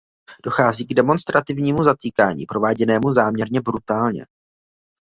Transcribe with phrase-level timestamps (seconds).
[0.45, 4.25] Dochází k demonstrativnímu zatýkání prováděnému záměrně brutálně.